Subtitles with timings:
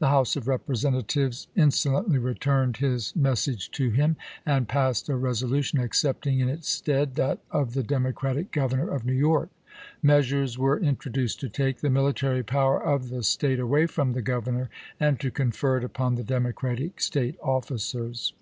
[0.00, 5.78] The House of Eepresentatives in solently returned his message to him, and passed a resolution
[5.80, 9.48] accepting in its stead that of the Demo cratic Governor of New York.
[10.02, 14.68] Measures were introduced to take the military power of the State away from the Governor
[15.00, 18.34] and to confer it upon the Democratic State officers.